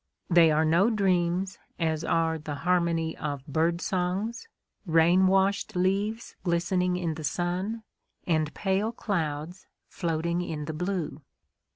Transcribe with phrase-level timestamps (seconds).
[0.31, 4.47] They are no dreams, as are the harmony of bird songs,
[4.83, 7.83] rain washed leaves glistening in the sun,
[8.25, 11.21] and pale clouds floating in the blue.